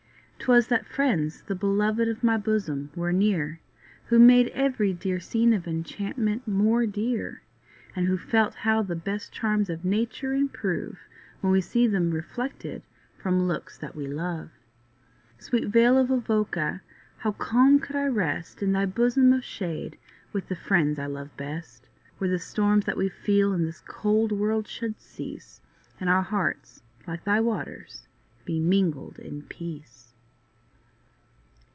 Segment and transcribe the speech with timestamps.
[0.45, 3.59] 'Twas that friends, the beloved of my bosom, were near,
[4.05, 7.43] Who made every dear scene of enchantment more dear,
[7.95, 10.97] And who felt how the best charms of nature improve,
[11.41, 12.81] When we see them reflected
[13.15, 14.49] from looks that we love.
[15.37, 16.81] Sweet vale of Avoca!
[17.17, 19.95] how calm could I rest In thy bosom of shade,
[20.33, 21.87] with the friends I love best,
[22.17, 25.61] Where the storms that we feel in this cold world should cease,
[25.99, 28.07] And our hearts, like thy waters,
[28.43, 30.07] be mingled in peace.